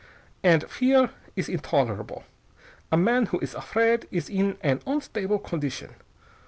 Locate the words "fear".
0.67-1.11